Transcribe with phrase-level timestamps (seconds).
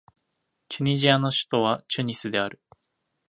[0.67, 2.59] チュニジアの首都はチュニスである